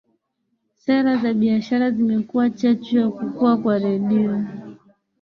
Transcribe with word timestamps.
sera 0.81 1.15
za 1.17 1.33
biashara 1.33 1.89
zimekuwa 1.91 2.49
chachu 2.49 2.97
ya 2.97 3.09
kukua 3.09 3.57
kwa 3.57 3.79
redio 3.79 4.41